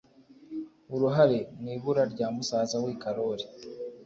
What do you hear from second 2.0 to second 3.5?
rya musaza we karori